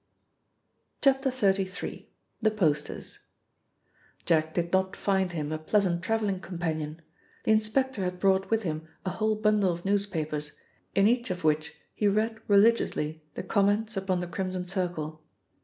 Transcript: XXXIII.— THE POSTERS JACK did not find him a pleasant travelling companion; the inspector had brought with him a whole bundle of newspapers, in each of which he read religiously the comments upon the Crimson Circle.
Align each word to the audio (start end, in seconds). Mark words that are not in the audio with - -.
XXXIII.— 1.05 2.09
THE 2.41 2.49
POSTERS 2.49 3.19
JACK 4.25 4.51
did 4.55 4.73
not 4.73 4.95
find 4.95 5.31
him 5.31 5.51
a 5.51 5.59
pleasant 5.59 6.01
travelling 6.01 6.39
companion; 6.39 7.03
the 7.43 7.51
inspector 7.51 8.03
had 8.03 8.19
brought 8.19 8.49
with 8.49 8.63
him 8.63 8.87
a 9.05 9.11
whole 9.11 9.35
bundle 9.35 9.71
of 9.71 9.85
newspapers, 9.85 10.53
in 10.95 11.05
each 11.07 11.29
of 11.29 11.43
which 11.43 11.75
he 11.93 12.07
read 12.07 12.39
religiously 12.47 13.21
the 13.35 13.43
comments 13.43 13.95
upon 13.95 14.21
the 14.21 14.25
Crimson 14.27 14.65
Circle. 14.65 15.21